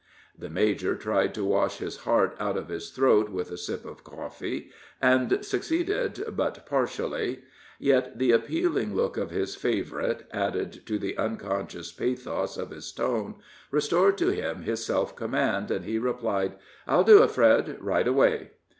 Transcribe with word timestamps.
The 0.35 0.49
major 0.49 0.95
tried 0.95 1.31
to 1.35 1.45
wash 1.45 1.77
his 1.77 1.97
heart 1.97 2.35
out 2.39 2.57
of 2.57 2.69
his 2.69 2.89
throat 2.89 3.29
with 3.29 3.51
a 3.51 3.55
sip 3.57 3.85
of 3.85 4.03
coffee, 4.03 4.71
and 4.99 5.45
succeeded 5.45 6.23
but 6.35 6.65
partially; 6.65 7.43
yet 7.77 8.17
the 8.17 8.31
appealing 8.31 8.95
look 8.95 9.15
of 9.15 9.29
his 9.29 9.55
favorite, 9.55 10.25
added 10.31 10.87
to 10.87 10.97
the 10.97 11.15
unconscious 11.19 11.91
pathos 11.91 12.57
of 12.57 12.71
his 12.71 12.91
tone, 12.91 13.35
restored 13.69 14.17
to 14.17 14.29
him 14.29 14.63
his 14.63 14.83
self 14.83 15.15
command, 15.15 15.69
and 15.69 15.85
he 15.85 15.99
replied: 15.99 16.53
"I'll 16.87 17.03
do 17.03 17.21
it, 17.21 17.29
Fred, 17.29 17.77
right 17.79 18.07
away." 18.07 18.53